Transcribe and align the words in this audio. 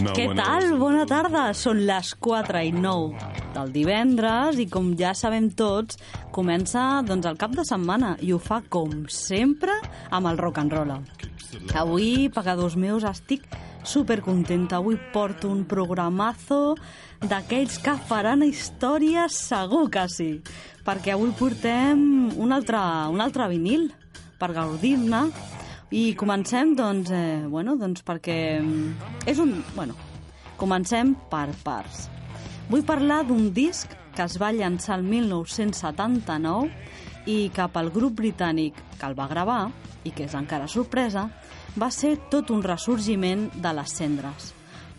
No, 0.00 0.14
Què 0.16 0.30
bueno, 0.30 0.40
tal? 0.40 0.66
Bona 0.80 1.02
tarda. 1.04 1.42
Són 1.52 1.82
les 1.84 2.14
4 2.24 2.62
i 2.64 2.70
9 2.72 3.32
del 3.52 3.72
divendres 3.74 4.56
i 4.62 4.64
com 4.70 4.94
ja 4.96 5.10
sabem 5.18 5.50
tots, 5.52 5.98
comença 6.32 7.02
doncs, 7.04 7.28
el 7.28 7.36
cap 7.40 7.52
de 7.52 7.66
setmana 7.68 8.14
i 8.24 8.32
ho 8.32 8.38
fa 8.40 8.62
com 8.72 9.02
sempre 9.12 9.74
amb 10.08 10.30
el 10.30 10.40
rock 10.40 10.62
and 10.62 10.72
roll. 10.72 10.94
Avui, 11.76 12.30
pagadors 12.32 12.78
meus, 12.80 13.04
estic 13.04 13.44
super 13.84 14.20
contenta. 14.24 14.78
Avui 14.78 14.96
porto 15.12 15.50
un 15.52 15.66
programazo 15.68 16.78
d'aquells 17.20 17.76
que 17.84 17.98
faran 18.08 18.46
història 18.46 19.28
segur 19.28 19.88
que 19.92 20.06
sí. 20.08 20.32
Perquè 20.86 21.12
avui 21.12 21.34
portem 21.36 22.30
un 22.40 22.56
altre, 22.56 22.80
un 23.12 23.20
altre 23.20 23.52
vinil 23.52 23.90
per 24.40 24.54
gaudir-ne 24.56 25.26
i 25.90 26.14
comencem, 26.14 26.76
doncs, 26.78 27.10
eh, 27.10 27.46
bueno, 27.50 27.76
doncs 27.76 28.02
perquè 28.06 28.60
mm, 28.60 29.26
és 29.30 29.38
un... 29.42 29.64
Bueno, 29.74 29.94
comencem 30.60 31.16
per 31.30 31.48
parts. 31.64 32.08
Vull 32.70 32.84
parlar 32.86 33.24
d'un 33.26 33.50
disc 33.54 33.90
que 34.14 34.22
es 34.22 34.36
va 34.38 34.52
llançar 34.54 34.98
el 35.00 35.04
1979 35.08 36.70
i 37.26 37.50
cap 37.54 37.76
al 37.76 37.90
grup 37.90 38.14
britànic 38.20 38.78
que 38.98 39.06
el 39.08 39.18
va 39.18 39.26
gravar, 39.30 39.70
i 40.04 40.12
que 40.14 40.24
és 40.28 40.34
encara 40.38 40.68
sorpresa, 40.70 41.26
va 41.78 41.90
ser 41.90 42.16
tot 42.30 42.50
un 42.54 42.62
ressorgiment 42.62 43.48
de 43.54 43.72
les 43.76 43.96
cendres. 43.98 44.52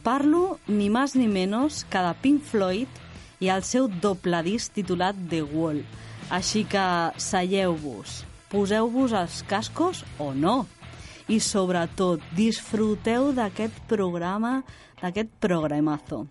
Parlo 0.03 0.57
ni 0.67 0.89
més 0.89 1.15
ni 1.15 1.27
menys 1.29 1.85
que 1.89 2.01
de 2.03 2.13
Pink 2.21 2.43
Floyd 2.51 2.99
i 3.41 3.49
el 3.53 3.63
seu 3.65 3.87
doble 4.01 4.41
disc 4.45 4.73
titulat 4.73 5.15
The 5.29 5.41
Wall. 5.45 5.81
Així 6.31 6.63
que 6.69 6.83
seieu-vos, 7.21 8.21
poseu-vos 8.51 9.15
els 9.17 9.41
cascos 9.49 10.03
o 10.19 10.31
no. 10.33 10.65
I 11.29 11.39
sobretot, 11.43 12.23
disfruteu 12.35 13.31
d'aquest 13.35 13.83
programa, 13.89 14.61
d'aquest 15.01 15.29
programazo. 15.43 16.25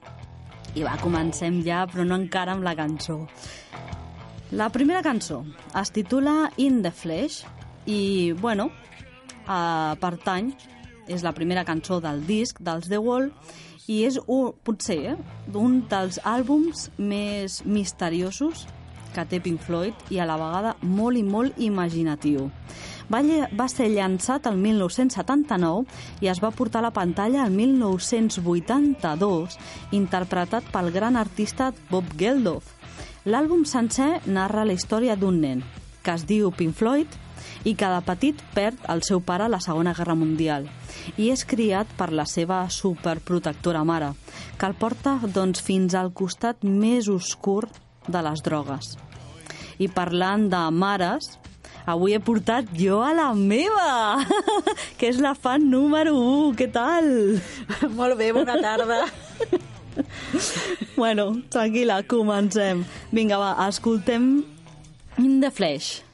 I 0.74 0.84
va, 0.86 0.96
comencem 1.02 1.60
ja, 1.66 1.84
però 1.90 2.06
no 2.06 2.18
encara 2.18 2.54
amb 2.54 2.66
la 2.66 2.74
cançó. 2.78 3.24
La 4.50 4.68
primera 4.74 5.02
cançó 5.02 5.44
es 5.78 5.92
titula 5.94 6.50
In 6.58 6.82
the 6.82 6.90
Flesh 6.90 7.44
i, 7.86 8.32
bueno, 8.32 8.70
eh, 9.46 9.94
pertany, 10.00 10.52
és 11.10 11.22
la 11.26 11.34
primera 11.34 11.64
cançó 11.66 12.00
del 12.02 12.24
disc 12.26 12.58
dels 12.62 12.88
The 12.90 12.98
Wall 12.98 13.30
i 13.90 14.04
és, 14.06 14.18
un, 14.26 14.52
potser, 14.66 15.14
eh, 15.14 15.16
un 15.58 15.80
dels 15.90 16.20
àlbums 16.26 16.88
més 16.98 17.60
misteriosos 17.66 18.66
que 19.14 19.26
té 19.26 19.40
Pink 19.42 19.62
Floyd 19.66 20.10
i 20.14 20.20
a 20.22 20.26
la 20.28 20.38
vegada 20.38 20.76
molt 20.82 21.18
i 21.18 21.24
molt 21.26 21.58
imaginatiu. 21.58 22.50
Va, 23.10 23.20
va 23.58 23.66
ser 23.66 23.88
llançat 23.90 24.46
el 24.46 24.58
1979 24.62 26.22
i 26.22 26.28
es 26.30 26.38
va 26.42 26.52
portar 26.54 26.78
a 26.78 26.86
la 26.86 26.92
pantalla 26.94 27.42
el 27.44 27.56
1982, 27.56 29.56
interpretat 29.98 30.68
pel 30.70 30.92
gran 30.94 31.18
artista 31.18 31.72
Bob 31.90 32.14
Geldof. 32.18 32.76
L'àlbum 33.26 33.66
sencer 33.66 34.20
narra 34.26 34.64
la 34.64 34.78
història 34.78 35.18
d'un 35.18 35.42
nen, 35.42 35.64
que 36.04 36.14
es 36.14 36.22
diu 36.28 36.54
Pink 36.54 36.78
Floyd, 36.78 37.18
i 37.64 37.74
que 37.74 37.88
de 37.92 38.00
petit 38.06 38.40
perd 38.54 38.80
el 38.92 39.02
seu 39.04 39.20
pare 39.20 39.44
a 39.44 39.52
la 39.52 39.60
Segona 39.60 39.92
Guerra 39.96 40.16
Mundial 40.16 40.68
i 41.16 41.30
és 41.32 41.44
criat 41.48 41.90
per 41.98 42.10
la 42.14 42.26
seva 42.28 42.62
superprotectora 42.70 43.82
mare, 43.84 44.12
que 44.56 44.68
el 44.68 44.76
porta 44.78 45.18
doncs, 45.26 45.62
fins 45.64 45.96
al 45.98 46.12
costat 46.14 46.64
més 46.64 47.08
oscur 47.08 47.64
de 48.06 48.22
les 48.24 48.42
drogues. 48.44 48.94
I 49.80 49.88
parlant 49.88 50.48
de 50.52 50.62
mares, 50.70 51.32
avui 51.86 52.14
he 52.16 52.20
portat 52.20 52.68
jo 52.76 53.00
a 53.04 53.12
la 53.16 53.30
meva, 53.36 54.20
que 54.98 55.10
és 55.10 55.20
la 55.22 55.34
fan 55.38 55.68
número 55.70 56.14
1. 56.18 56.54
Què 56.58 56.70
tal? 56.74 57.10
Molt 57.98 58.18
bé, 58.20 58.32
bona 58.36 58.60
tarda. 58.60 59.04
Bueno, 60.94 61.24
tranquil·la, 61.52 62.02
comencem. 62.08 62.84
Vinga, 63.12 63.40
va, 63.40 63.50
escoltem 63.66 64.30
In 65.18 65.40
the 65.42 65.50
Flesh. 65.50 66.09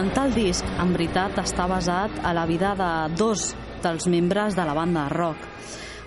Aquest 0.00 0.14
monumental 0.16 0.32
disc, 0.32 0.68
en 0.80 0.92
veritat, 0.94 1.38
està 1.42 1.66
basat 1.68 2.14
a 2.24 2.30
la 2.32 2.46
vida 2.48 2.70
de 2.72 2.86
dos 3.20 3.50
dels 3.84 4.06
membres 4.08 4.54
de 4.56 4.64
la 4.64 4.72
banda 4.72 5.02
de 5.04 5.12
rock. 5.12 5.42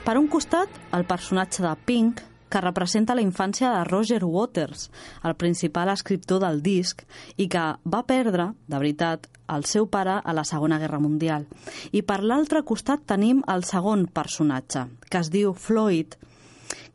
Per 0.02 0.16
un 0.18 0.26
costat, 0.34 0.80
el 0.98 1.06
personatge 1.06 1.62
de 1.62 1.76
Pink, 1.86 2.24
que 2.50 2.64
representa 2.66 3.14
la 3.14 3.22
infància 3.22 3.70
de 3.70 3.84
Roger 3.86 4.24
Waters, 4.26 4.90
el 5.22 5.36
principal 5.38 5.94
escriptor 5.94 6.42
del 6.42 6.64
disc, 6.66 7.06
i 7.38 7.46
que 7.46 7.68
va 7.86 8.02
perdre, 8.10 8.56
de 8.66 8.82
veritat, 8.82 9.30
el 9.54 9.70
seu 9.70 9.86
pare 9.86 10.18
a 10.18 10.34
la 10.34 10.44
Segona 10.44 10.82
Guerra 10.82 10.98
Mundial. 10.98 11.46
I 11.94 12.02
per 12.02 12.24
l'altre 12.26 12.66
costat 12.66 13.06
tenim 13.06 13.46
el 13.46 13.62
segon 13.62 14.08
personatge, 14.10 14.88
que 15.06 15.22
es 15.22 15.30
diu 15.30 15.54
Floyd, 15.54 16.18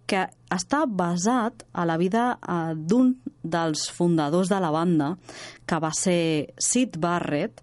que 0.09 0.25
està 0.55 0.85
basat 0.89 1.67
a 1.77 1.85
la 1.89 1.99
vida 2.01 2.31
eh, 2.41 2.73
d'un 2.75 3.13
dels 3.45 3.89
fundadors 3.93 4.51
de 4.51 4.61
la 4.61 4.73
banda, 4.73 5.13
que 5.69 5.81
va 5.83 5.93
ser 5.97 6.55
Sid 6.57 6.97
Barrett, 7.01 7.63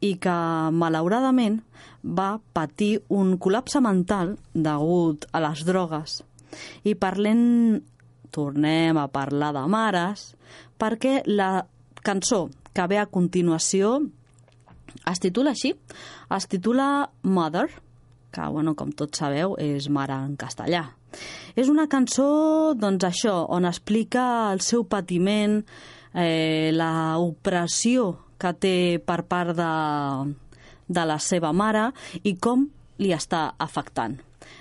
i 0.00 0.14
que, 0.16 0.36
malauradament, 0.72 1.60
va 2.00 2.38
patir 2.56 3.02
un 3.12 3.34
col·lapse 3.36 3.82
mental 3.84 4.36
degut 4.54 5.26
a 5.36 5.42
les 5.44 5.64
drogues. 5.68 6.20
I 6.88 6.96
parlem, 6.96 7.42
tornem 8.32 8.96
a 8.96 9.10
parlar 9.12 9.52
de 9.56 9.66
mares, 9.68 10.30
perquè 10.80 11.20
la 11.28 11.66
cançó 12.06 12.48
que 12.72 12.86
ve 12.88 12.98
a 12.98 13.10
continuació 13.10 13.98
es 15.10 15.20
titula 15.22 15.52
així, 15.52 15.74
es 16.32 16.48
titula 16.48 17.10
Mother, 17.22 17.68
que, 18.30 18.46
bueno, 18.46 18.74
com 18.78 18.94
tots 18.94 19.20
sabeu, 19.20 19.56
és 19.58 19.90
mare 19.90 20.16
en 20.16 20.36
castellà. 20.38 20.86
És 21.58 21.68
una 21.68 21.86
cançó, 21.90 22.74
doncs 22.78 23.06
això, 23.08 23.34
on 23.50 23.66
explica 23.68 24.24
el 24.52 24.62
seu 24.64 24.84
patiment, 24.88 25.60
eh, 26.14 26.70
la 26.74 27.18
opressió 27.18 28.12
que 28.40 28.54
té 28.56 28.76
per 29.04 29.22
part 29.28 29.54
de, 29.58 29.70
de 30.88 31.06
la 31.06 31.18
seva 31.20 31.52
mare 31.52 31.90
i 32.22 32.36
com 32.36 32.68
li 33.00 33.12
està 33.16 33.50
afectant. 33.58 34.18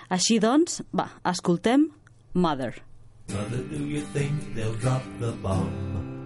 Així 0.10 0.40
doncs, 0.44 0.82
va, 0.96 1.10
escoltem 1.24 1.90
Mother. 2.34 2.74
Mother, 3.30 3.64
do 3.70 3.84
you 3.86 4.02
think 4.14 4.56
they'll 4.56 4.78
drop 4.82 5.04
the 5.20 5.32
bomb? 5.44 6.19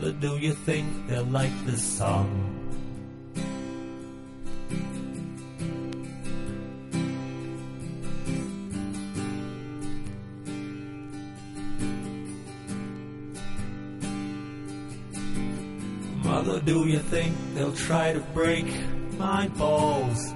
Mother, 0.00 0.12
do 0.12 0.38
you 0.38 0.54
think 0.54 1.08
they'll 1.08 1.24
like 1.24 1.52
this 1.66 1.82
song? 1.82 2.26
Mother, 16.24 16.60
do 16.60 16.88
you 16.88 16.98
think 17.00 17.36
they'll 17.54 17.74
try 17.74 18.14
to 18.14 18.20
break 18.32 18.64
my 19.18 19.48
balls? 19.48 20.32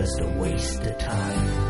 Just 0.00 0.20
a 0.20 0.26
waste 0.28 0.86
of 0.86 0.96
time? 0.96 1.69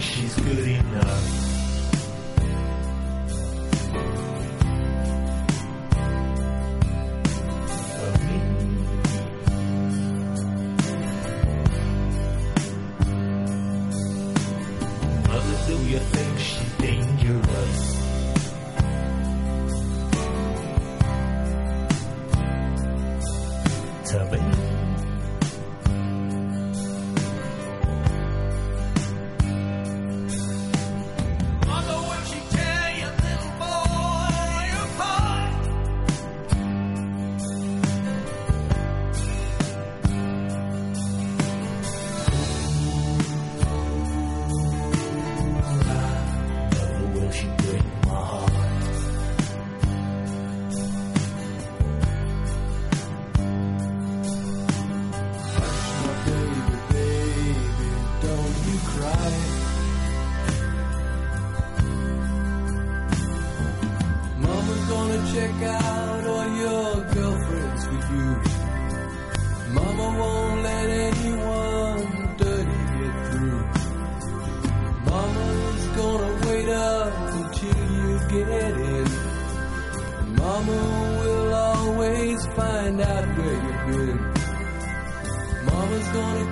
she's 0.00 0.34
good 0.36 0.73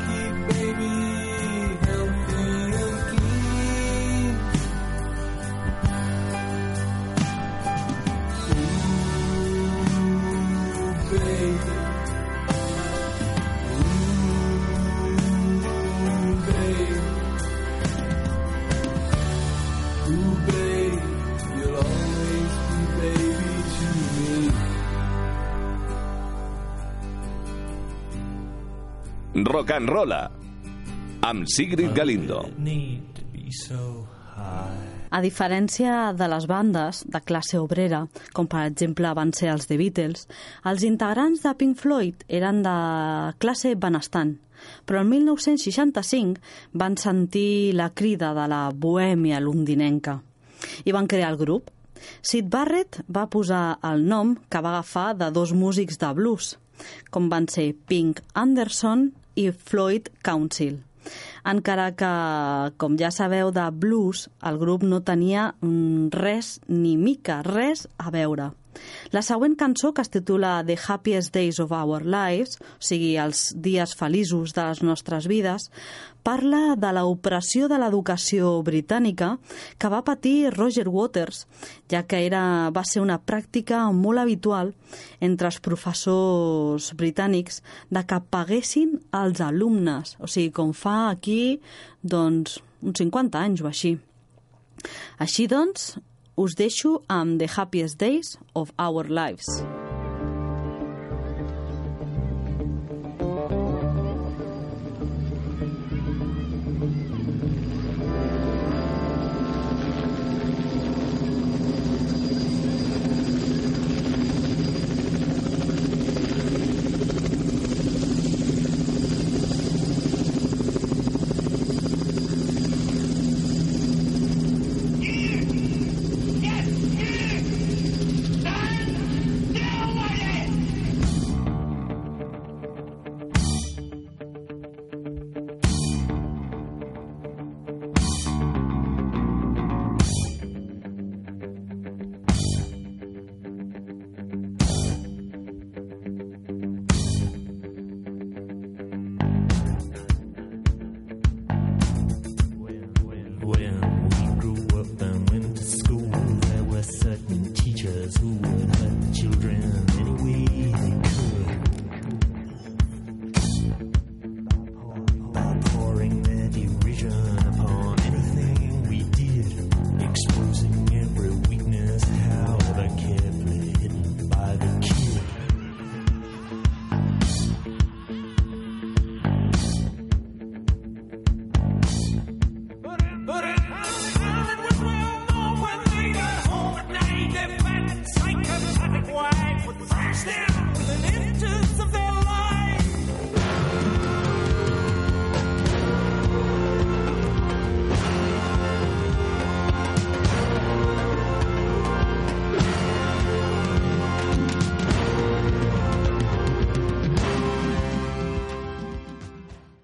keep 0.01 0.32
Rock 29.53 29.71
and 29.77 29.91
Rolla 29.91 30.31
amb 31.29 31.45
Sigrid 31.45 31.93
Galindo. 31.93 32.39
So 33.53 34.09
high. 34.33 34.93
A 35.13 35.21
diferència 35.21 36.15
de 36.17 36.29
les 36.33 36.47
bandes 36.49 37.03
de 37.05 37.21
classe 37.21 37.61
obrera, 37.61 38.07
com 38.33 38.49
per 38.49 38.63
exemple 38.71 39.13
van 39.13 39.35
ser 39.37 39.51
els 39.53 39.69
The 39.69 39.77
Beatles, 39.77 40.25
els 40.65 40.87
integrants 40.89 41.45
de 41.45 41.53
Pink 41.61 41.77
Floyd 41.77 42.25
eren 42.33 42.65
de 42.65 42.75
classe 43.45 43.75
benestant, 43.77 44.39
però 44.89 45.05
el 45.05 45.13
1965 45.13 46.41
van 46.73 46.97
sentir 46.97 47.77
la 47.77 47.91
crida 47.93 48.33
de 48.33 48.49
la 48.49 48.65
bohèmia 48.73 49.45
londinenca 49.45 50.23
i 50.87 50.97
van 50.97 51.05
crear 51.05 51.35
el 51.35 51.41
grup. 51.45 51.69
Sid 52.25 52.49
Barrett 52.49 53.03
va 53.05 53.29
posar 53.29 53.83
el 53.85 54.09
nom 54.09 54.39
que 54.49 54.65
va 54.65 54.79
agafar 54.79 55.11
de 55.13 55.29
dos 55.29 55.53
músics 55.53 56.01
de 56.01 56.17
blues, 56.17 56.55
com 57.13 57.29
van 57.29 57.53
ser 57.53 57.75
Pink 57.85 58.25
Anderson 58.33 59.11
i 59.35 59.51
Floyd 59.53 60.09
Council 60.23 60.81
encara 61.45 61.91
que, 61.99 62.11
com 62.79 62.97
ja 62.99 63.11
sabeu, 63.11 63.51
de 63.55 63.65
blues 63.75 64.29
el 64.49 64.59
grup 64.61 64.85
no 64.87 65.03
tenia 65.03 65.51
res 66.15 66.59
ni 66.69 66.97
mica, 66.97 67.43
res 67.47 67.89
a 67.99 68.13
veure. 68.15 68.53
La 69.13 69.23
següent 69.23 69.55
cançó, 69.59 69.93
que 69.93 70.03
es 70.05 70.11
titula 70.13 70.63
The 70.65 70.79
Happiest 70.87 71.35
Days 71.35 71.61
of 71.61 71.73
Our 71.77 72.07
Lives, 72.07 72.59
o 72.61 72.85
sigui, 72.85 73.15
els 73.21 73.51
dies 73.55 73.95
feliços 73.99 74.55
de 74.57 74.65
les 74.69 74.83
nostres 74.87 75.29
vides, 75.29 75.69
parla 76.23 76.77
de 76.79 76.93
l'opressió 76.95 77.69
de 77.69 77.79
l'educació 77.83 78.55
britànica 78.65 79.35
que 79.79 79.91
va 79.93 80.05
patir 80.07 80.53
Roger 80.55 80.87
Waters, 80.89 81.45
ja 81.91 82.05
que 82.07 82.23
era, 82.27 82.71
va 82.71 82.85
ser 82.87 83.03
una 83.03 83.19
pràctica 83.19 83.85
molt 83.93 84.23
habitual 84.23 84.73
entre 85.21 85.51
els 85.51 85.61
professors 85.61 86.93
britànics 86.99 87.61
de 87.91 88.05
que 88.07 88.23
paguessin 88.31 88.97
els 89.19 89.43
alumnes, 89.43 90.17
o 90.23 90.31
sigui, 90.31 90.53
com 90.55 90.73
fa 90.73 91.11
aquí, 91.11 91.59
doncs, 92.03 92.61
uns 92.83 93.03
50 93.03 93.43
anys 93.43 93.63
o 93.63 93.69
així. 93.71 93.97
Així 95.23 95.47
doncs, 95.51 95.93
us 96.37 96.57
deixo 96.57 97.03
amb 97.09 97.39
The 97.39 97.49
Happiest 97.57 97.99
Days 97.99 98.39
of 98.55 98.73
Our 98.79 99.09
Lives. 99.09 99.82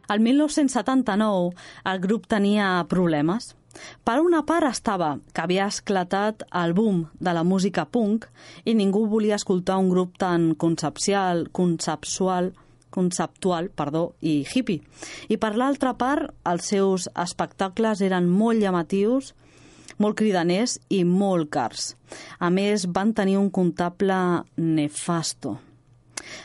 Al 0.09 0.21
1979 0.25 1.51
el 1.85 1.99
grup 2.01 2.27
tenia 2.33 2.69
problemes. 2.89 3.51
Per 4.09 4.15
una 4.25 4.41
part 4.49 4.65
estava 4.71 5.11
que 5.37 5.43
havia 5.43 5.67
esclatat 5.69 6.47
el 6.63 6.73
boom 6.73 7.03
de 7.21 7.35
la 7.37 7.45
música 7.45 7.85
punk 7.85 8.25
i 8.65 8.73
ningú 8.75 9.05
volia 9.13 9.37
escoltar 9.37 9.77
un 9.77 9.91
grup 9.93 10.17
tan 10.17 10.55
conceptual, 10.55 11.51
conceptual, 11.53 12.55
conceptual 12.89 13.69
perdó, 13.69 14.15
i 14.25 14.47
hippie. 14.49 14.81
I 15.29 15.37
per 15.37 15.53
l'altra 15.61 15.93
part, 16.01 16.33
els 16.49 16.73
seus 16.73 17.11
espectacles 17.13 18.01
eren 18.01 18.33
molt 18.33 18.65
llamatius, 18.65 19.35
molt 20.01 20.17
cridaners 20.17 20.79
i 20.89 21.05
molt 21.05 21.53
cars. 21.53 21.93
A 22.41 22.49
més, 22.49 22.89
van 22.89 23.13
tenir 23.13 23.37
un 23.37 23.53
comptable 23.53 24.19
nefasto. 24.57 25.59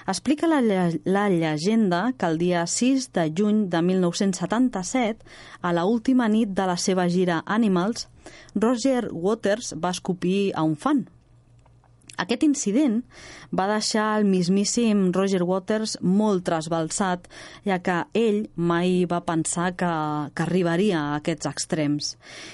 Explica 0.07 0.47
la, 0.47 0.61
la 0.61 1.29
llegenda 1.29 2.13
que 2.17 2.25
el 2.25 2.37
dia 2.37 2.65
6 2.67 3.11
de 3.13 3.31
juny 3.35 3.69
de 3.69 3.81
1977, 3.81 5.25
a 5.61 5.73
la 5.73 5.85
última 5.85 6.27
nit 6.29 6.49
de 6.49 6.67
la 6.67 6.77
seva 6.77 7.07
gira 7.09 7.43
Animals, 7.45 8.07
Roger 8.55 9.09
Waters 9.11 9.73
va 9.79 9.91
escopir 9.91 10.53
a 10.55 10.63
un 10.63 10.75
fan. 10.75 11.07
Aquest 12.21 12.43
incident 12.45 12.99
va 13.55 13.65
deixar 13.71 14.19
el 14.19 14.27
mismíssim 14.29 15.07
Roger 15.15 15.41
Waters 15.43 15.97
molt 16.01 16.45
trasbalsat, 16.45 17.27
ja 17.65 17.79
que 17.81 18.03
ell 18.17 18.43
mai 18.55 19.03
va 19.09 19.23
pensar 19.25 19.71
que, 19.77 19.91
que 20.33 20.45
arribaria 20.45 20.99
a 20.99 21.19
aquests 21.19 21.49
extrems 21.49 22.13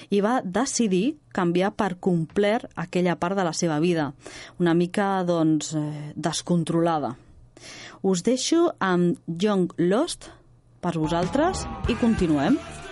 i 0.10 0.24
va 0.24 0.39
decidir 0.44 1.18
canviar 1.36 1.74
per 1.75 1.98
complet 2.00 2.68
aquella 2.80 3.18
part 3.20 3.38
de 3.38 3.46
la 3.48 3.54
seva 3.54 3.80
vida, 3.84 4.12
una 4.60 4.74
mica 4.74 5.24
doncs, 5.28 5.74
eh, 5.75 6.12
descontrolada. 6.16 7.16
Us 8.01 8.24
deixo 8.24 8.70
amb 8.80 9.20
Young 9.28 9.74
Lost 9.78 10.32
per 10.80 10.96
vosaltres 10.96 11.68
i 11.92 12.00
continuem. 12.00 12.56
Stranger 12.56 12.88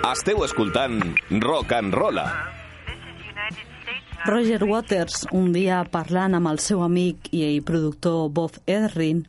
Esteu 0.00 0.40
escoltant 0.46 0.96
Rock 1.44 1.74
and 1.76 1.92
Rolla. 1.92 2.24
Roger 4.24 4.64
Waters, 4.64 5.26
un 5.36 5.50
dia 5.52 5.82
parlant 5.92 6.38
amb 6.38 6.48
el 6.48 6.60
seu 6.64 6.80
amic 6.80 7.28
i 7.36 7.60
productor 7.60 8.30
Bob 8.32 8.56
Edrin, 8.64 9.20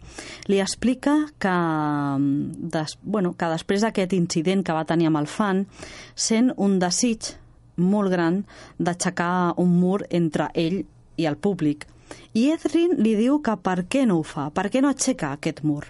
li 0.47 0.61
explica 0.63 1.27
que, 1.37 1.51
mm, 1.51 2.69
des, 2.71 2.97
bueno, 3.03 3.33
que 3.33 3.51
després 3.51 3.81
d'aquest 3.81 4.13
incident 4.13 4.63
que 4.63 4.71
va 4.71 4.85
tenir 4.85 5.07
amb 5.07 5.17
el 5.17 5.27
fan, 5.27 5.67
sent 6.15 6.53
un 6.55 6.79
desig 6.79 7.35
molt 7.75 8.09
gran 8.09 8.45
d'aixecar 8.79 9.53
un 9.57 9.77
mur 9.77 10.07
entre 10.09 10.49
ell 10.53 10.85
i 11.17 11.25
el 11.25 11.35
públic. 11.35 11.85
I 12.33 12.51
Edrin 12.51 12.95
li 12.97 13.15
diu 13.15 13.41
que 13.41 13.57
per 13.57 13.87
què 13.87 14.07
no 14.07 14.19
ho 14.19 14.23
fa, 14.23 14.49
per 14.51 14.69
què 14.69 14.81
no 14.81 14.87
aixeca 14.87 15.33
aquest 15.33 15.63
mur. 15.63 15.83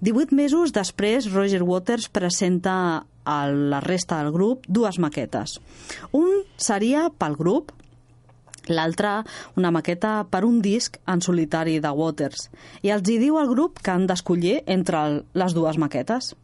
18 0.00 0.34
mesos 0.36 0.74
després, 0.76 1.30
Roger 1.32 1.62
Waters 1.64 2.10
presenta 2.12 3.06
a 3.26 3.38
la 3.48 3.80
resta 3.80 4.20
del 4.22 4.32
grup 4.32 4.66
dues 4.68 4.98
maquetes. 5.02 5.56
Un 6.12 6.44
seria 6.60 7.08
pel 7.10 7.36
grup, 7.36 7.72
l'altre 8.68 9.22
una 9.56 9.72
maqueta 9.72 10.26
per 10.30 10.44
un 10.44 10.60
disc 10.62 10.98
en 11.06 11.22
solitari 11.22 11.78
de 11.80 11.90
Waters. 11.90 12.48
I 12.82 12.92
els 12.94 13.08
hi 13.08 13.18
diu 13.22 13.38
al 13.40 13.48
grup 13.48 13.80
que 13.80 13.94
han 13.94 14.06
d'escollir 14.06 14.60
entre 14.66 15.22
les 15.32 15.56
dues 15.56 15.78
maquetes. 15.78 16.34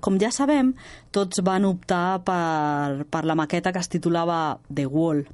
Com 0.00 0.18
ja 0.20 0.30
sabem, 0.32 0.74
tots 1.12 1.42
van 1.44 1.66
optar 1.68 2.22
per, 2.26 3.04
per 3.10 3.24
la 3.28 3.36
maqueta 3.38 3.72
que 3.72 3.80
es 3.82 3.90
titulava 3.92 4.58
The 4.72 4.86
Wall. 4.86 5.24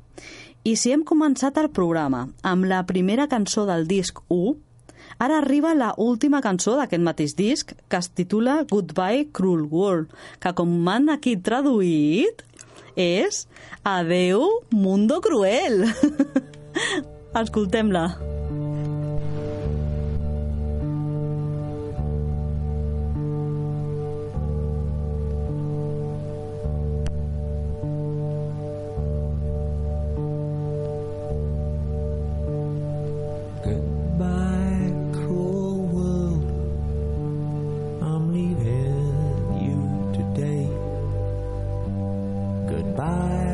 I 0.64 0.74
si 0.76 0.92
hem 0.92 1.04
començat 1.06 1.58
el 1.60 1.70
programa 1.70 2.26
amb 2.42 2.66
la 2.68 2.82
primera 2.86 3.28
cançó 3.30 3.64
del 3.68 3.86
disc 3.88 4.18
1, 4.28 4.56
Ara 5.18 5.38
arriba 5.42 5.74
la 5.74 5.92
última 5.98 6.40
cançó 6.40 6.76
d'aquest 6.78 7.02
mateix 7.02 7.34
disc, 7.34 7.74
que 7.90 7.98
es 7.98 8.10
titula 8.14 8.60
Goodbye 8.70 9.26
Cruel 9.34 9.66
World, 9.66 10.14
que 10.38 10.54
com 10.54 10.78
m'han 10.86 11.10
aquí 11.16 11.34
traduït 11.34 12.46
és 12.94 13.44
Adeu 13.82 14.46
Mundo 14.70 15.20
Cruel. 15.20 15.86
Escoltem-la. 17.42 18.06
Goodbye, 18.08 18.37
Goodbye, 42.78 43.47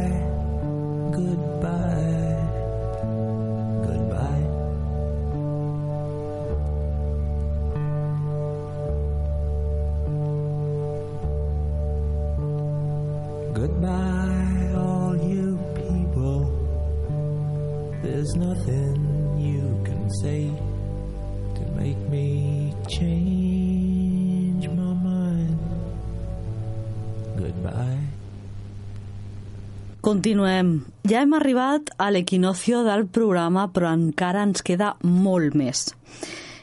Continuem. 30.05 30.83
Ja 31.09 31.23
hem 31.25 31.31
arribat 31.33 31.89
a 31.97 32.11
l'equinocio 32.13 32.83
del 32.85 33.07
programa, 33.09 33.71
però 33.73 33.89
encara 33.97 34.43
ens 34.45 34.61
queda 34.61 34.91
molt 35.01 35.55
més. 35.57 35.87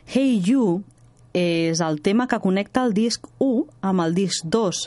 Hey 0.05 0.35
You 0.45 0.83
és 1.33 1.81
el 1.81 1.97
tema 2.05 2.27
que 2.29 2.37
connecta 2.43 2.83
el 2.85 2.93
disc 2.93 3.25
1 3.41 3.63
amb 3.89 4.03
el 4.05 4.13
disc 4.13 4.45
2, 4.45 4.81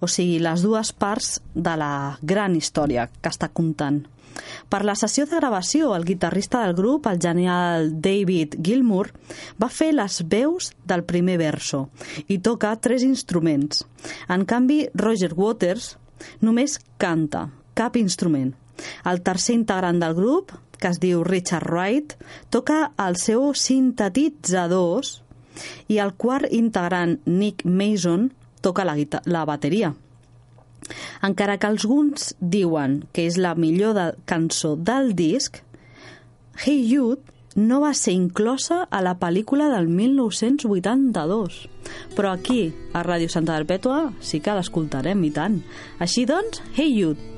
o 0.00 0.08
sigui, 0.08 0.38
les 0.40 0.64
dues 0.64 0.94
parts 0.96 1.34
de 1.52 1.74
la 1.76 2.16
gran 2.22 2.56
història 2.56 3.10
que 3.12 3.28
està 3.28 3.50
contant. 3.52 4.00
Per 4.72 4.80
la 4.88 4.96
sessió 4.96 5.28
de 5.28 5.36
gravació, 5.42 5.92
el 5.92 6.08
guitarrista 6.08 6.64
del 6.64 6.78
grup, 6.80 7.10
el 7.12 7.20
genial 7.20 7.92
David 8.00 8.56
Gilmour, 8.64 9.12
va 9.60 9.68
fer 9.68 9.92
les 9.92 10.22
veus 10.24 10.72
del 10.88 11.04
primer 11.04 11.36
verso 11.44 11.90
i 12.24 12.40
toca 12.40 12.72
tres 12.80 13.04
instruments. 13.04 13.84
En 14.32 14.48
canvi, 14.48 14.86
Roger 14.94 15.34
Waters 15.36 15.98
només 16.40 16.80
canta, 16.96 17.50
cap 17.78 17.96
instrument. 18.00 18.52
El 19.10 19.22
tercer 19.26 19.56
integrant 19.58 20.00
del 20.02 20.16
grup, 20.18 20.52
que 20.78 20.90
es 20.92 21.00
diu 21.02 21.24
Richard 21.26 21.66
Wright, 21.70 22.14
toca 22.54 22.92
els 23.02 23.24
seus 23.30 23.64
sintetitzadors 23.66 25.18
i 25.90 25.98
el 25.98 26.14
quart 26.14 26.52
integrant, 26.54 27.18
Nick 27.26 27.64
Mason, 27.66 28.28
toca 28.62 28.86
la, 28.86 28.94
la 29.26 29.44
bateria. 29.48 29.94
Encara 31.26 31.58
que 31.58 31.66
alguns 31.66 32.32
diuen 32.38 33.02
que 33.12 33.26
és 33.26 33.38
la 33.40 33.54
millor 33.58 33.96
de, 33.96 34.12
cançó 34.30 34.76
del 34.76 35.14
disc, 35.18 35.60
Hey 36.58 36.86
Jude 36.90 37.22
no 37.58 37.80
va 37.82 37.90
ser 37.94 38.14
inclosa 38.14 38.84
a 38.90 39.00
la 39.02 39.16
pel·lícula 39.18 39.66
del 39.72 39.88
1982. 39.90 41.58
Però 42.14 42.30
aquí, 42.30 42.72
a 42.94 43.02
Ràdio 43.06 43.30
Santa 43.32 43.56
Perpètua, 43.58 44.12
sí 44.22 44.38
que 44.42 44.54
l'escoltarem, 44.54 45.24
i 45.26 45.32
tant. 45.34 45.58
Així 45.98 46.26
doncs, 46.28 46.62
Hey 46.76 46.94
Jude. 46.94 47.37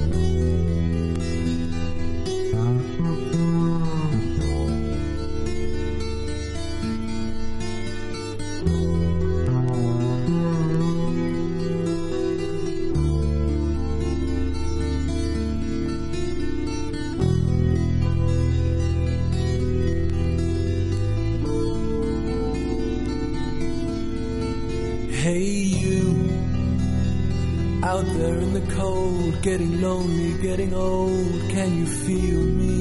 cold, 28.75 29.41
getting 29.41 29.81
lonely, 29.81 30.33
getting 30.41 30.73
old, 30.73 31.41
can 31.49 31.77
you 31.77 31.85
feel 31.85 32.41
me? 32.61 32.75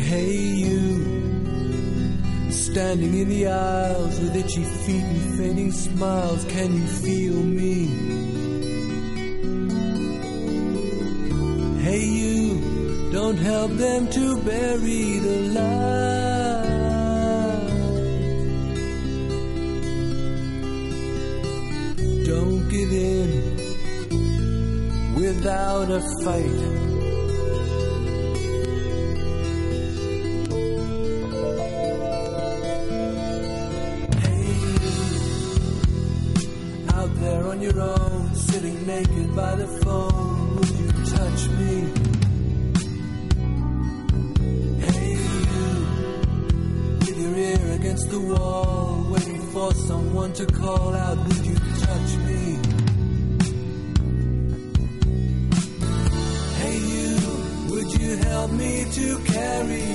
Hey, 0.00 0.36
you. 0.62 0.90
Standing 2.50 3.14
in 3.14 3.28
the 3.28 3.46
aisles 3.48 4.20
with 4.20 4.36
itchy 4.36 4.64
feet 4.64 5.04
and 5.04 5.38
fainting 5.38 5.72
smiles, 5.72 6.44
can 6.44 6.72
you 6.72 6.86
feel 6.86 7.42
me? 7.60 7.76
Hey, 11.82 12.04
you. 12.04 13.10
Don't 13.12 13.36
help 13.36 13.70
them 13.72 14.08
to 14.10 14.36
bury 14.42 15.18
the 15.18 15.33
carry? 59.18 59.94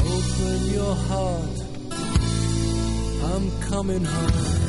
Open 0.00 0.70
your 0.72 0.94
heart, 0.94 1.58
I'm 3.32 3.60
coming 3.62 4.04
home. 4.04 4.67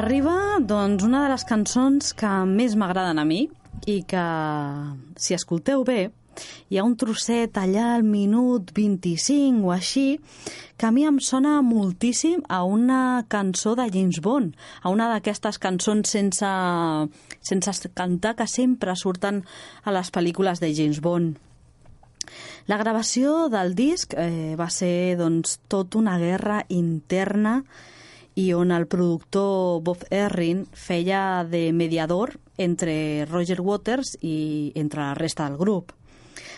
Arriba, 0.00 0.34
doncs, 0.64 1.04
una 1.04 1.20
de 1.26 1.28
les 1.34 1.44
cançons 1.44 2.14
que 2.16 2.28
més 2.48 2.72
m'agraden 2.78 3.20
a 3.20 3.24
mi, 3.28 3.42
i 3.90 4.00
que, 4.08 4.22
si 5.20 5.36
escolteu 5.36 5.84
bé, 5.84 6.08
hi 6.72 6.78
ha 6.78 6.84
un 6.86 6.94
trosset 6.96 7.58
allà 7.60 7.90
al 7.96 8.04
minut 8.06 8.70
25 8.76 9.66
o 9.66 9.74
així 9.74 10.06
que 10.80 10.88
a 10.88 10.92
mi 10.94 11.04
em 11.04 11.18
sona 11.20 11.58
moltíssim 11.66 12.40
a 12.48 12.62
una 12.64 13.26
cançó 13.28 13.74
de 13.76 13.90
James 13.92 14.22
Bond, 14.24 14.56
a 14.80 14.94
una 14.94 15.10
d'aquestes 15.12 15.60
cançons 15.60 16.08
sense, 16.16 16.54
sense 17.44 17.92
cantar 17.92 18.36
que 18.38 18.48
sempre 18.48 18.96
surten 18.96 19.44
a 19.84 19.92
les 19.92 20.08
pel·lícules 20.14 20.64
de 20.64 20.72
James 20.72 21.04
Bond. 21.04 21.36
La 22.72 22.80
gravació 22.80 23.50
del 23.52 23.74
disc 23.76 24.14
eh, 24.16 24.56
va 24.56 24.70
ser 24.72 25.18
doncs, 25.20 25.58
tot 25.68 25.98
una 25.98 26.16
guerra 26.22 26.62
interna 26.72 27.58
i 28.38 28.52
on 28.54 28.70
el 28.72 28.86
productor 28.86 29.80
Bob 29.82 30.04
Errin 30.10 30.64
feia 30.72 31.44
de 31.48 31.70
mediador 31.72 32.36
entre 32.58 33.26
Roger 33.26 33.60
Waters 33.60 34.16
i 34.20 34.72
entre 34.74 35.02
la 35.02 35.14
resta 35.14 35.48
del 35.48 35.58
grup. 35.58 35.92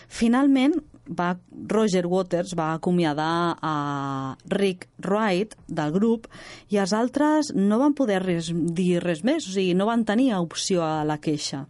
Finalment, 0.07 0.75
va, 1.07 1.33
Roger 1.67 2.05
Waters 2.07 2.53
va 2.55 2.73
acomiadar 2.73 3.57
a 3.61 4.37
Rick 4.45 4.87
Wright 4.99 5.55
del 5.67 5.91
grup 5.91 6.27
i 6.69 6.77
els 6.77 6.93
altres 6.93 7.53
no 7.55 7.79
van 7.81 7.95
poder 7.97 8.21
res, 8.23 8.51
dir 8.53 9.01
res 9.03 9.23
més, 9.23 9.47
o 9.47 9.55
sigui, 9.55 9.73
no 9.73 9.89
van 9.89 10.05
tenir 10.05 10.33
opció 10.37 10.83
a 10.85 11.03
la 11.07 11.19
queixa. 11.19 11.65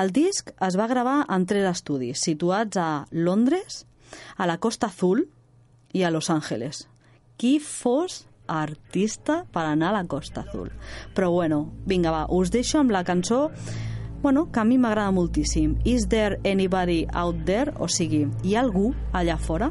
El 0.00 0.12
disc 0.14 0.52
es 0.62 0.76
va 0.78 0.88
gravar 0.90 1.24
en 1.28 1.46
tres 1.50 1.66
estudis, 1.70 2.20
situats 2.22 2.78
a 2.78 3.06
Londres, 3.10 3.84
a 4.36 4.46
la 4.46 4.58
Costa 4.58 4.90
Azul 4.90 5.24
i 5.92 6.04
a 6.04 6.10
Los 6.10 6.30
Angeles. 6.30 6.86
Qui 7.36 7.58
fos 7.58 8.24
artista 8.50 9.44
per 9.52 9.64
anar 9.68 9.90
a 9.90 9.98
la 10.00 10.06
Costa 10.10 10.44
Azul. 10.46 10.72
Però 11.14 11.30
bueno, 11.30 11.70
vinga, 11.86 12.10
va, 12.10 12.26
us 12.28 12.50
deixo 12.50 12.80
amb 12.82 12.90
la 12.90 13.04
cançó 13.04 13.48
bueno, 14.22 14.50
que 14.52 14.60
a 14.60 14.64
mi 14.64 14.76
m'agrada 14.76 15.10
moltíssim. 15.10 15.78
Is 15.84 16.08
there 16.08 16.40
anybody 16.44 17.06
out 17.12 17.44
there? 17.46 17.72
O 17.78 17.88
sigui, 17.88 18.26
hi 18.44 18.54
ha 18.54 18.60
algú 18.60 18.92
allà 19.12 19.38
fora? 19.38 19.70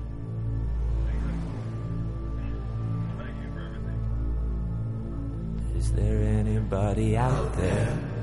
Is 5.77 5.91
there 5.93 6.23
anybody 6.39 7.15
out 7.15 7.53
there? 7.55 8.18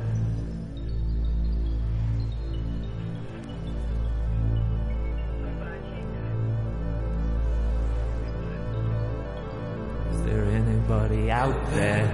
Is 10.13 10.23
there 10.25 10.45
anybody 10.45 11.31
out 11.31 11.71
there? 11.73 12.05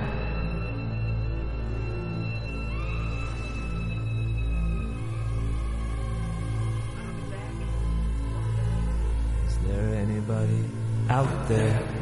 Is 9.46 9.58
there 9.66 9.94
anybody 9.94 10.64
out 11.08 11.48
there? 11.48 12.01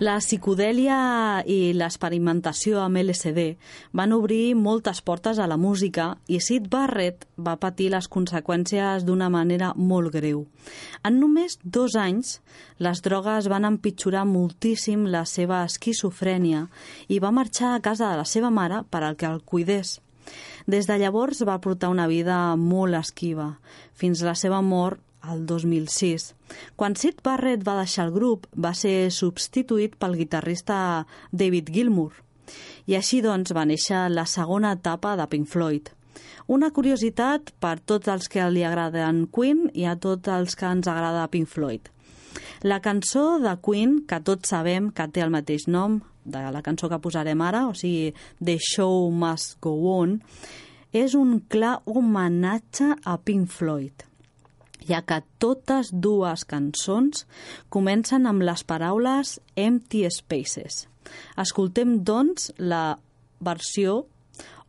La 0.00 0.14
psicodèlia 0.16 1.42
i 1.44 1.74
l'experimentació 1.76 2.78
amb 2.80 2.96
LSD 3.02 3.42
van 3.92 4.14
obrir 4.16 4.54
moltes 4.56 5.02
portes 5.04 5.36
a 5.36 5.48
la 5.50 5.58
música 5.60 6.06
i 6.24 6.38
Sid 6.40 6.70
Barrett 6.72 7.26
va 7.36 7.58
patir 7.60 7.90
les 7.92 8.08
conseqüències 8.08 9.04
d'una 9.04 9.28
manera 9.28 9.74
molt 9.76 10.14
greu. 10.14 10.46
En 11.04 11.20
només 11.20 11.58
dos 11.60 11.98
anys, 12.00 12.38
les 12.80 13.04
drogues 13.04 13.50
van 13.52 13.68
empitjorar 13.68 14.24
moltíssim 14.24 15.04
la 15.04 15.26
seva 15.28 15.60
esquizofrènia 15.68 16.64
i 17.12 17.20
va 17.20 17.34
marxar 17.36 17.74
a 17.74 17.84
casa 17.84 18.08
de 18.08 18.22
la 18.22 18.24
seva 18.24 18.48
mare 18.48 18.80
per 18.88 19.04
al 19.04 19.20
que 19.20 19.28
el 19.28 19.44
cuidés. 19.44 19.98
Des 20.64 20.88
de 20.88 20.96
llavors 20.96 21.44
va 21.44 21.60
portar 21.60 21.92
una 21.92 22.08
vida 22.08 22.56
molt 22.56 22.96
esquiva, 22.96 23.58
fins 23.92 24.24
a 24.24 24.32
la 24.32 24.38
seva 24.38 24.64
mort 24.64 25.04
al 25.20 25.46
2006. 25.46 26.34
Quan 26.76 26.96
Sid 26.96 27.20
Barrett 27.24 27.64
va 27.66 27.78
deixar 27.80 28.08
el 28.08 28.14
grup, 28.14 28.46
va 28.56 28.72
ser 28.74 29.10
substituït 29.14 29.96
pel 30.00 30.16
guitarrista 30.18 31.06
David 31.32 31.70
Gilmour. 31.74 32.12
I 32.90 32.96
així 32.98 33.20
doncs 33.22 33.54
va 33.54 33.66
néixer 33.68 34.08
la 34.10 34.26
segona 34.26 34.74
etapa 34.78 35.14
de 35.16 35.26
Pink 35.30 35.48
Floyd. 35.48 35.92
Una 36.50 36.72
curiositat 36.74 37.52
per 37.62 37.78
tots 37.86 38.10
els 38.10 38.26
que 38.28 38.48
li 38.50 38.64
agraden 38.66 39.26
Queen 39.30 39.68
i 39.74 39.86
a 39.86 39.94
tots 39.96 40.28
els 40.28 40.56
que 40.58 40.66
ens 40.66 40.88
agrada 40.90 41.28
Pink 41.30 41.48
Floyd. 41.48 41.86
La 42.66 42.80
cançó 42.82 43.38
de 43.42 43.54
Queen, 43.62 44.00
que 44.08 44.18
tots 44.26 44.50
sabem 44.50 44.90
que 44.90 45.06
té 45.08 45.22
el 45.22 45.30
mateix 45.32 45.68
nom 45.68 46.00
de 46.24 46.42
la 46.52 46.62
cançó 46.62 46.90
que 46.90 47.00
posarem 47.00 47.40
ara, 47.40 47.66
o 47.70 47.74
sigui, 47.74 48.12
The 48.42 48.58
Show 48.58 49.08
Must 49.14 49.58
Go 49.62 49.76
On, 49.94 50.18
és 50.92 51.14
un 51.14 51.38
clar 51.48 51.78
homenatge 51.86 52.96
a 53.06 53.16
Pink 53.22 53.48
Floyd 53.54 54.09
ja 54.88 55.02
que 55.02 55.20
totes 55.42 55.90
dues 55.92 56.44
cançons 56.48 57.26
comencen 57.68 58.26
amb 58.26 58.44
les 58.46 58.64
paraules 58.64 59.38
Empty 59.56 60.06
Spaces. 60.10 60.86
Escoltem, 61.40 62.00
doncs, 62.04 62.52
la 62.58 62.98
versió 63.40 64.04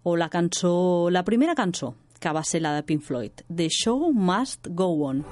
o 0.03 0.15
la 0.17 0.29
cançó, 0.29 1.09
la 1.11 1.23
primera 1.23 1.55
cançó, 1.55 1.93
que 2.19 2.33
va 2.33 2.43
ser 2.43 2.61
la 2.61 2.73
de 2.77 2.83
Pink 2.83 3.03
Floyd, 3.03 3.45
The 3.49 3.69
Show 3.69 4.11
Must 4.13 4.71
Go 4.71 4.93
On. 5.09 5.25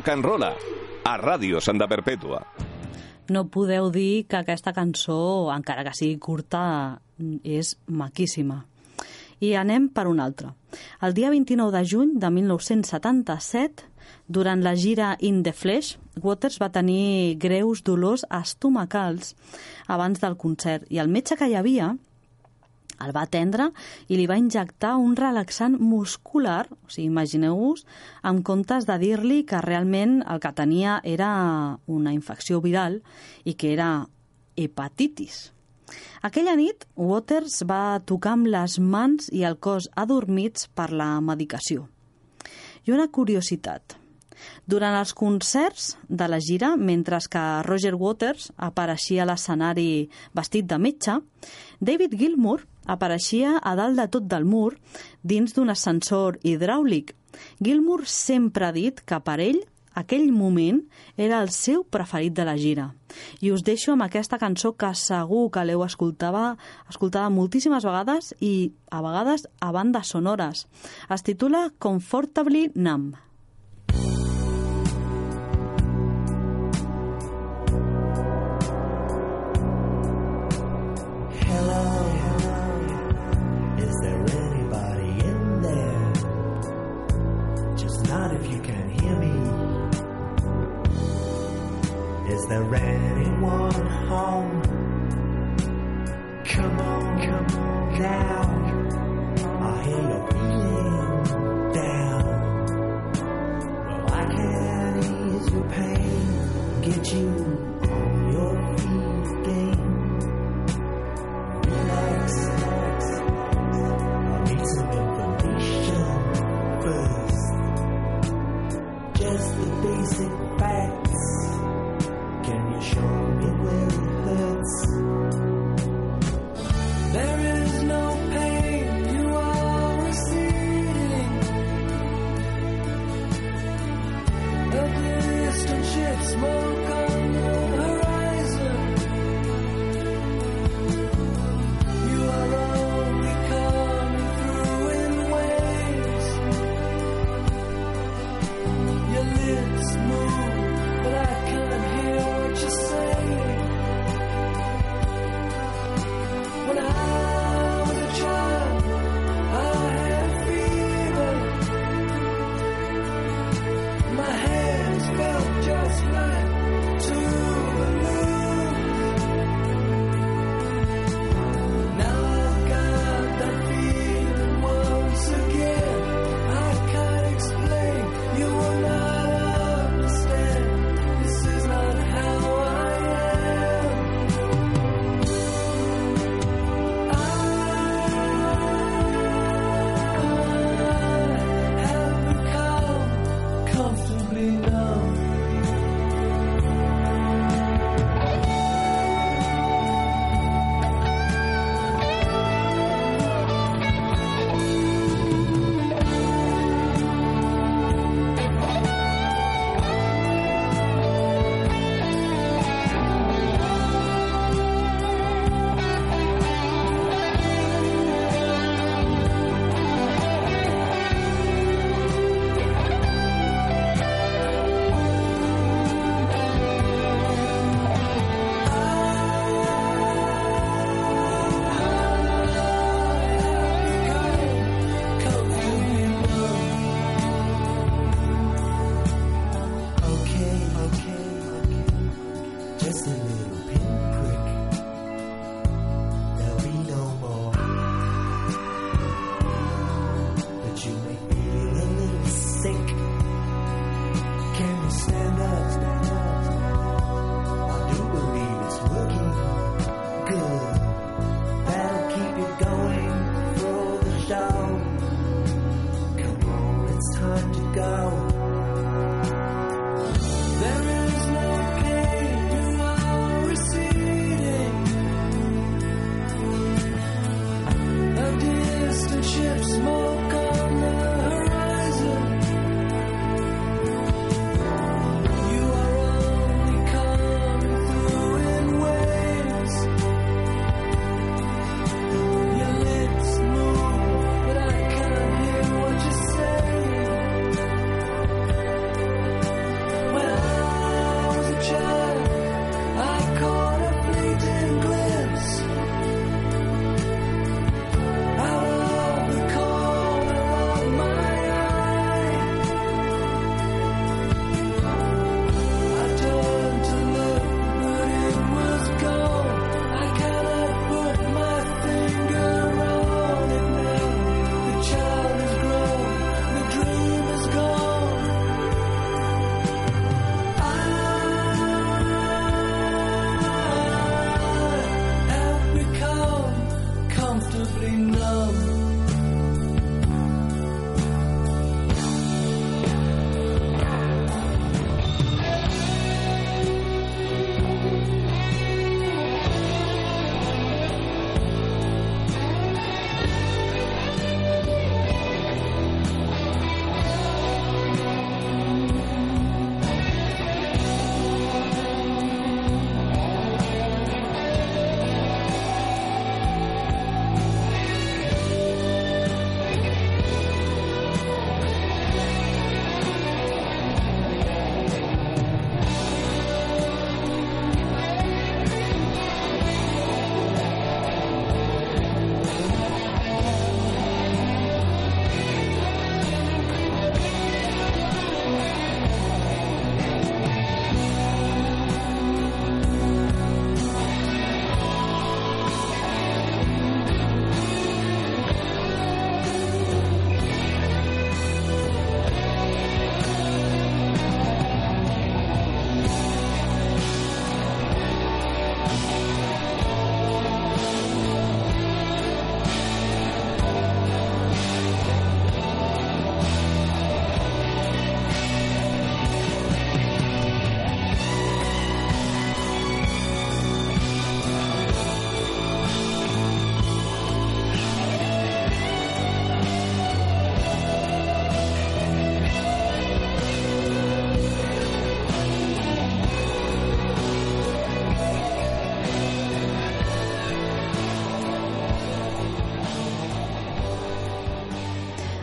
Rock 0.00 0.08
and 0.08 0.24
Rolla, 0.24 0.54
a 1.04 1.18
Ràdio 1.20 1.60
Santa 1.60 1.84
Perpètua. 1.84 2.38
No 3.28 3.42
podeu 3.52 3.90
dir 3.92 4.24
que 4.24 4.38
aquesta 4.38 4.72
cançó, 4.72 5.50
encara 5.52 5.82
que 5.84 5.92
sigui 5.92 6.16
curta, 6.16 6.62
és 7.44 7.74
maquíssima. 7.84 8.62
I 9.44 9.52
anem 9.60 9.90
per 9.92 10.06
una 10.08 10.24
altra. 10.24 10.54
El 11.04 11.12
dia 11.12 11.28
29 11.28 11.76
de 11.76 11.84
juny 11.84 12.14
de 12.16 12.30
1977, 12.32 13.84
durant 14.24 14.64
la 14.64 14.72
gira 14.72 15.18
In 15.20 15.42
the 15.44 15.52
Flesh, 15.52 15.98
Waters 16.24 16.56
va 16.64 16.72
tenir 16.72 17.36
greus 17.36 17.84
dolors 17.84 18.24
estomacals 18.40 19.34
abans 19.84 20.24
del 20.24 20.40
concert 20.40 20.88
i 20.88 21.04
el 21.04 21.12
metge 21.12 21.36
que 21.36 21.52
hi 21.52 21.60
havia 21.60 21.92
el 23.04 23.12
va 23.16 23.24
atendre 23.26 23.70
i 24.08 24.18
li 24.18 24.26
va 24.30 24.38
injectar 24.40 24.96
un 25.00 25.16
relaxant 25.18 25.76
muscular, 25.80 26.66
o 26.70 26.88
sigui, 26.90 27.08
imagineu-vos, 27.08 27.86
en 28.24 28.42
comptes 28.46 28.88
de 28.88 28.98
dir-li 29.02 29.44
que 29.48 29.62
realment 29.64 30.20
el 30.26 30.42
que 30.42 30.52
tenia 30.56 31.00
era 31.04 31.30
una 31.86 32.14
infecció 32.16 32.60
viral 32.60 33.00
i 33.44 33.54
que 33.54 33.72
era 33.72 33.90
hepatitis. 34.56 35.50
Aquella 36.22 36.54
nit, 36.58 36.84
Waters 36.96 37.62
va 37.66 38.00
tocar 38.06 38.36
amb 38.36 38.50
les 38.52 38.78
mans 38.78 39.30
i 39.32 39.46
el 39.48 39.56
cos 39.58 39.88
adormits 39.96 40.68
per 40.76 40.90
la 40.92 41.16
medicació. 41.24 41.88
I 42.86 42.94
una 42.96 43.08
curiositat. 43.08 43.99
Durant 44.70 44.94
els 44.94 45.10
concerts 45.18 45.96
de 46.06 46.26
la 46.30 46.38
gira, 46.38 46.76
mentre 46.76 47.18
que 47.32 47.40
Roger 47.66 47.96
Waters 47.98 48.50
apareixia 48.68 49.24
a 49.24 49.26
l'escenari 49.26 50.06
vestit 50.36 50.68
de 50.70 50.76
metge, 50.78 51.16
David 51.80 52.14
Gilmour 52.20 52.62
apareixia 52.86 53.56
a 53.58 53.72
dalt 53.74 53.98
de 53.98 54.06
tot 54.14 54.28
del 54.30 54.44
mur 54.46 54.76
dins 55.22 55.56
d'un 55.56 55.72
ascensor 55.74 56.38
hidràulic. 56.46 57.16
Gilmour 57.58 58.04
sempre 58.06 58.68
ha 58.68 58.76
dit 58.76 59.00
que 59.02 59.18
per 59.26 59.40
ell 59.42 59.58
aquell 59.98 60.30
moment 60.30 60.78
era 61.16 61.40
el 61.42 61.50
seu 61.50 61.82
preferit 61.82 62.36
de 62.36 62.46
la 62.46 62.54
gira. 62.60 62.92
I 63.42 63.50
us 63.50 63.64
deixo 63.66 63.96
amb 63.96 64.06
aquesta 64.06 64.38
cançó 64.38 64.76
que 64.78 64.92
segur 64.94 65.48
que 65.50 65.64
l'heu 65.66 65.82
escoltada, 65.82 66.52
escoltada 66.86 67.32
moltíssimes 67.34 67.88
vegades 67.88 68.30
i 68.38 68.70
a 68.90 69.02
vegades 69.02 69.48
a 69.58 69.72
bandes 69.74 70.14
sonores. 70.14 70.68
Es 71.10 71.26
titula 71.26 71.72
Comfortably 71.80 72.68
Numb. 72.76 73.18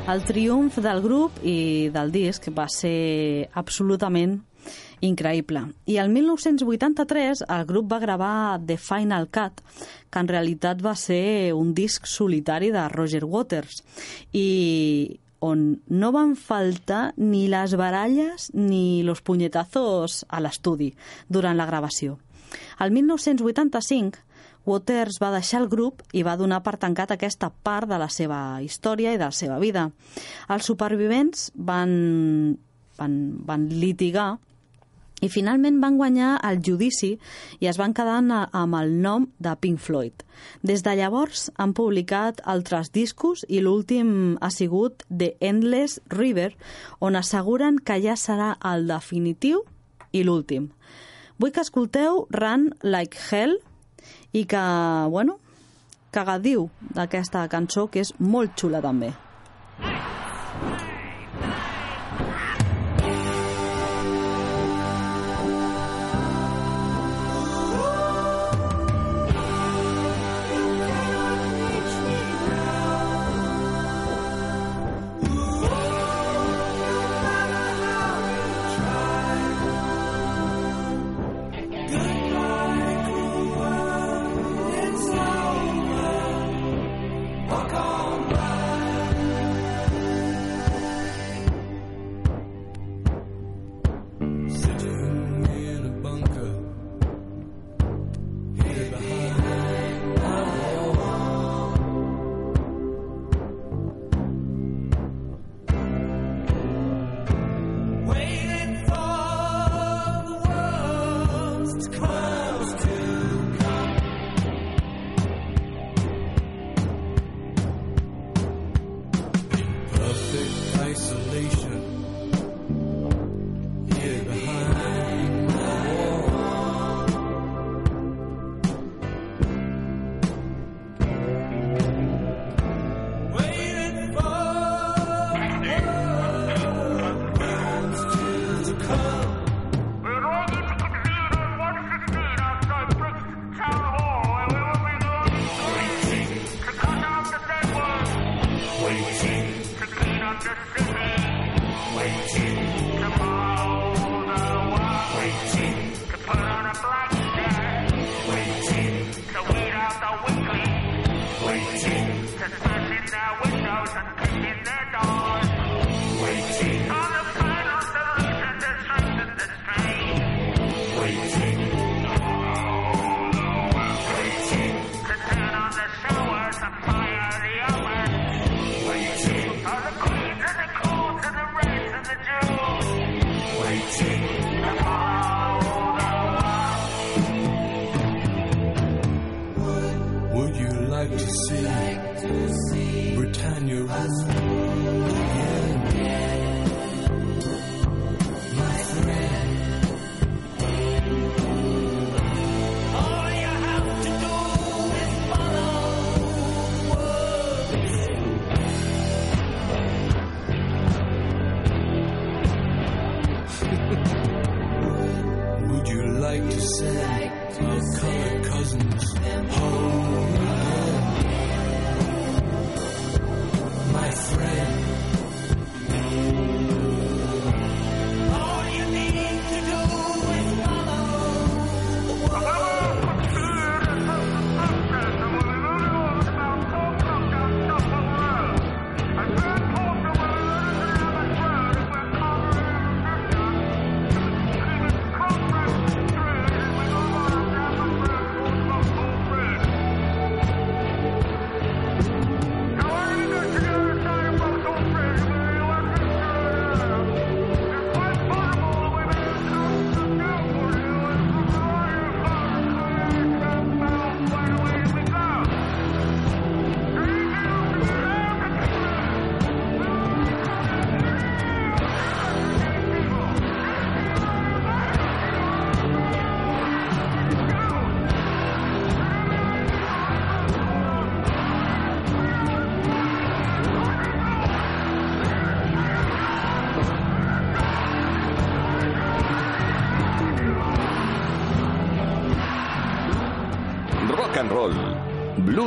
El 0.07 0.21
triomf 0.23 0.77
del 0.79 1.01
grup 1.03 1.41
i 1.43 1.89
del 1.91 2.13
disc 2.13 2.45
va 2.55 2.69
ser 2.71 3.49
absolutament 3.59 4.37
increïble. 5.03 5.65
I 5.83 5.97
el 5.99 6.13
1983 6.13 7.41
el 7.43 7.65
grup 7.67 7.89
va 7.91 7.99
gravar 7.99 8.61
The 8.63 8.77
Final 8.79 9.27
Cut, 9.27 9.59
que 10.07 10.23
en 10.23 10.29
realitat 10.31 10.79
va 10.79 10.93
ser 10.95 11.51
un 11.53 11.73
disc 11.75 12.07
solitari 12.07 12.71
de 12.71 12.85
Roger 12.93 13.25
Waters 13.25 13.83
i 14.31 14.47
on 15.43 15.65
no 15.91 16.13
van 16.15 16.37
faltar 16.39 17.11
ni 17.17 17.49
les 17.51 17.75
baralles 17.75 18.47
ni 18.55 19.03
los 19.03 19.19
punyetazos 19.19 20.23
a 20.29 20.39
l'estudi 20.39 20.93
durant 21.27 21.59
la 21.59 21.67
gravació. 21.67 22.15
El 22.79 22.95
1985 22.95 24.23
Waters 24.68 25.22
va 25.24 25.32
deixar 25.32 25.63
el 25.63 25.70
grup 25.72 26.03
i 26.13 26.26
va 26.28 26.38
donar 26.39 26.59
per 26.63 26.76
tancat 26.78 27.13
aquesta 27.15 27.49
part 27.49 27.88
de 27.89 27.99
la 28.01 28.09
seva 28.11 28.59
història 28.61 29.13
i 29.15 29.22
de 29.22 29.30
la 29.30 29.36
seva 29.36 29.59
vida. 29.63 29.88
Els 30.51 30.68
supervivents 30.68 31.51
van, 31.55 32.57
van, 32.99 33.15
van 33.47 33.70
litigar 33.72 34.36
i 35.18 35.30
finalment 35.34 35.80
van 35.82 35.95
guanyar 35.97 36.36
el 36.45 36.59
judici 36.61 37.15
i 37.59 37.70
es 37.70 37.80
van 37.82 37.95
quedar 37.97 38.20
amb 38.22 38.78
el 38.78 38.91
nom 39.01 39.26
de 39.41 39.55
Pink 39.57 39.82
Floyd. 39.82 40.13
Des 40.61 40.84
de 40.86 40.93
llavors 40.99 41.47
han 41.57 41.74
publicat 41.74 42.43
altres 42.45 42.91
discos 42.93 43.41
i 43.49 43.63
l'últim 43.65 44.38
ha 44.41 44.51
sigut 44.53 45.07
The 45.09 45.34
Endless 45.41 45.99
River, 46.13 46.51
on 46.99 47.18
asseguren 47.18 47.80
que 47.80 47.97
ja 48.03 48.13
serà 48.13 48.55
el 48.61 48.86
definitiu 48.88 49.63
i 50.13 50.22
l'últim. 50.24 50.70
Vull 51.38 51.53
que 51.53 51.65
escolteu 51.65 52.28
Run 52.34 52.72
Like 52.84 53.18
Hell 53.30 53.57
i 54.34 54.45
que, 54.45 54.63
bueno, 55.13 55.39
que 56.11 56.23
gaudiu 56.23 56.69
d'aquesta 56.95 57.47
cançó 57.51 57.88
que 57.91 58.03
és 58.03 58.13
molt 58.19 58.57
xula 58.59 58.82
també. 58.82 59.13
Sitting 59.78 60.96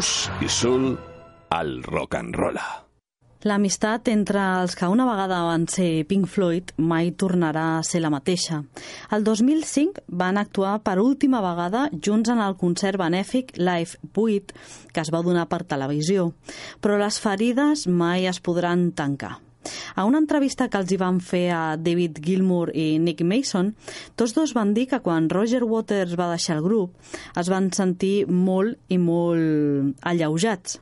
blues 0.01 0.31
i 0.41 0.49
soul 0.49 0.97
al 1.51 1.83
rock 1.83 2.15
and 2.15 2.35
rolla. 2.35 2.87
L'amistat 3.45 4.09
entre 4.09 4.41
els 4.61 4.75
que 4.77 4.89
una 4.89 5.07
vegada 5.09 5.43
van 5.45 5.67
ser 5.69 6.05
Pink 6.09 6.29
Floyd 6.29 6.73
mai 6.77 7.11
tornarà 7.13 7.79
a 7.79 7.83
ser 7.85 8.01
la 8.01 8.11
mateixa. 8.13 8.63
El 9.13 9.25
2005 9.25 10.05
van 10.09 10.41
actuar 10.41 10.79
per 10.85 10.99
última 11.01 11.41
vegada 11.45 11.89
junts 11.93 12.33
en 12.33 12.41
el 12.41 12.57
concert 12.57 13.01
benèfic 13.01 13.53
Live 13.57 14.01
8 14.15 14.57
que 14.93 15.05
es 15.05 15.13
va 15.13 15.25
donar 15.25 15.47
per 15.49 15.65
televisió, 15.65 16.33
però 16.81 16.97
les 17.01 17.21
ferides 17.21 17.87
mai 17.89 18.29
es 18.29 18.41
podran 18.41 18.91
tancar. 18.93 19.39
A 19.95 20.05
una 20.09 20.21
entrevista 20.23 20.69
que 20.69 20.81
els 20.81 20.93
hi 20.93 20.99
van 21.01 21.21
fer 21.21 21.47
a 21.53 21.77
David 21.77 22.21
Gilmour 22.25 22.73
i 22.75 22.99
Nick 23.03 23.25
Mason, 23.27 23.75
tots 24.17 24.35
dos 24.37 24.55
van 24.57 24.75
dir 24.75 24.87
que 24.91 25.03
quan 25.05 25.29
Roger 25.31 25.65
Waters 25.65 26.17
va 26.19 26.31
deixar 26.33 26.59
el 26.59 26.65
grup 26.65 26.95
es 27.41 27.51
van 27.53 27.73
sentir 27.77 28.27
molt 28.27 28.79
i 28.89 28.99
molt 28.99 29.99
alleujats. 30.07 30.81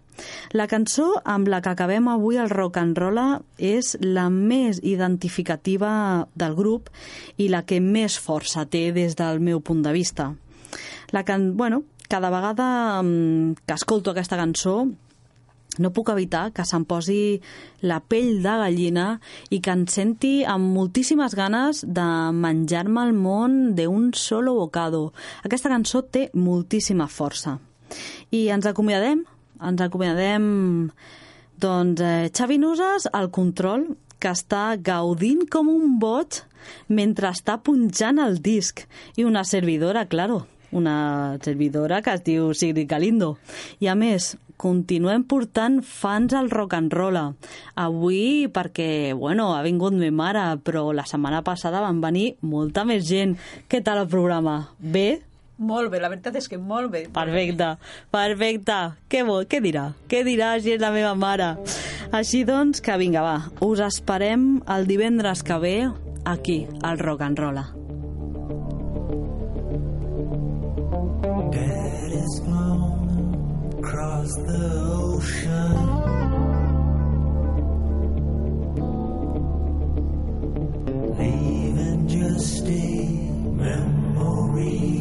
La 0.53 0.67
cançó 0.67 1.07
amb 1.25 1.49
la 1.51 1.61
que 1.63 1.71
acabem 1.71 2.09
avui 2.11 2.39
el 2.43 2.51
rock 2.51 2.81
and 2.81 2.99
roll 2.99 3.21
és 3.59 3.95
la 4.03 4.29
més 4.35 4.81
identificativa 4.83 5.91
del 6.35 6.57
grup 6.59 6.91
i 7.37 7.49
la 7.53 7.63
que 7.63 7.81
més 7.81 8.19
força 8.19 8.67
té 8.67 8.89
des 8.93 9.15
del 9.19 9.41
meu 9.41 9.61
punt 9.61 9.85
de 9.87 9.95
vista. 9.95 10.33
La 11.15 11.25
can... 11.25 11.57
bueno, 11.57 11.85
cada 12.09 12.31
vegada 12.31 13.03
mm, 13.03 13.65
que 13.67 13.75
escolto 13.75 14.11
aquesta 14.11 14.37
cançó 14.37 14.89
no 15.77 15.93
puc 15.95 16.11
evitar 16.11 16.49
que 16.57 16.65
se'm 16.67 16.87
posi 16.89 17.39
la 17.87 18.01
pell 18.01 18.41
de 18.43 18.55
gallina 18.63 19.07
i 19.55 19.61
que 19.61 19.75
em 19.75 19.85
senti 19.87 20.33
amb 20.49 20.73
moltíssimes 20.75 21.37
ganes 21.39 21.85
de 21.85 22.09
menjar-me 22.35 23.05
el 23.07 23.15
món 23.15 23.77
d'un 23.79 24.11
solo 24.15 24.57
bocado. 24.59 25.13
Aquesta 25.45 25.71
cançó 25.71 26.03
té 26.03 26.29
moltíssima 26.35 27.07
força. 27.07 27.59
I 28.33 28.49
ens 28.53 28.67
acomiadem, 28.67 29.23
ens 29.61 29.81
acomiadem 29.85 30.45
doncs 31.59 32.03
eh, 32.03 32.29
Xavi 32.35 32.59
Nusas 32.59 33.09
al 33.13 33.31
control 33.35 33.89
que 34.19 34.33
està 34.35 34.75
gaudint 34.83 35.47
com 35.51 35.71
un 35.71 35.99
boig 36.03 36.43
mentre 36.91 37.31
està 37.31 37.59
punxant 37.63 38.19
el 38.23 38.41
disc 38.43 38.83
i 39.17 39.25
una 39.25 39.45
servidora, 39.47 40.07
claro, 40.11 40.47
una 40.73 41.39
servidora 41.45 42.03
que 42.03 42.15
es 42.15 42.25
diu 42.27 42.53
Sigrid 42.55 42.91
Galindo. 42.91 43.37
I 43.81 43.89
a 43.89 43.95
més, 43.95 44.35
continuem 44.59 45.23
portant 45.31 45.79
fans 45.87 46.35
al 46.35 46.51
rock 46.51 46.75
and 46.77 46.93
roll. 46.93 47.19
Avui 47.79 48.49
perquè, 48.53 49.15
bueno, 49.15 49.53
ha 49.55 49.63
vingut 49.63 49.95
me 49.97 50.11
mare, 50.11 50.45
però 50.61 50.91
la 50.93 51.07
setmana 51.09 51.45
passada 51.47 51.81
van 51.85 52.03
venir 52.03 52.33
molta 52.43 52.85
més 52.85 53.07
gent. 53.09 53.39
Què 53.71 53.81
tal 53.87 54.03
el 54.03 54.11
programa? 54.11 54.61
Bé? 54.79 55.23
Molt 55.59 55.91
bé, 55.91 55.99
la 55.99 56.11
veritat 56.11 56.37
és 56.39 56.47
que 56.47 56.59
molt 56.59 56.93
bé. 56.93 57.07
Perfecte, 57.11 57.73
perfecte. 58.15 58.77
Què 59.11 59.25
vol? 59.27 59.49
Què 59.51 59.59
dirà? 59.65 59.89
Què 60.11 60.23
dirà 60.27 60.53
si 60.63 60.77
és 60.77 60.83
la 60.83 60.93
meva 60.95 61.17
mare? 61.19 61.57
Així 62.15 62.45
doncs, 62.47 62.79
que 62.85 62.95
vinga, 63.01 63.27
va. 63.27 63.37
Us 63.67 63.83
esperem 63.83 64.63
el 64.71 64.87
divendres 64.87 65.43
que 65.43 65.59
ve 65.59 65.77
aquí, 66.25 66.65
al 66.83 67.03
Rock 67.03 67.27
and 67.27 67.43
Roll. 67.43 67.88
Across 73.89 74.35
the 74.35 74.65
ocean. 75.01 75.73
Leaving 81.19 82.07
just 82.07 82.67
a 82.67 83.07
memory. 83.63 84.99